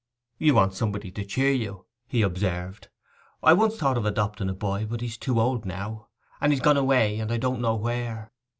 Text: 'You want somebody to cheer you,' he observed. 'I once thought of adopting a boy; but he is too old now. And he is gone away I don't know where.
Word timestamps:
'You 0.39 0.55
want 0.55 0.73
somebody 0.73 1.11
to 1.11 1.23
cheer 1.23 1.51
you,' 1.51 1.85
he 2.07 2.23
observed. 2.23 2.87
'I 3.43 3.53
once 3.53 3.77
thought 3.77 3.99
of 3.99 4.05
adopting 4.07 4.49
a 4.49 4.53
boy; 4.55 4.87
but 4.89 5.01
he 5.01 5.05
is 5.05 5.15
too 5.19 5.39
old 5.39 5.63
now. 5.63 6.07
And 6.41 6.51
he 6.51 6.55
is 6.57 6.63
gone 6.63 6.75
away 6.75 7.21
I 7.21 7.37
don't 7.37 7.61
know 7.61 7.75
where. 7.75 8.31